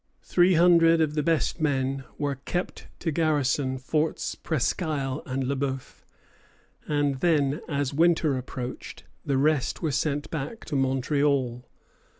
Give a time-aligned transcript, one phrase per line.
[0.23, 6.01] Three hundred of the best men were kept to garrison Forts Presquisle and Le Bœuf;
[6.87, 11.67] and then, as winter approached, the rest were sent back to Montreal.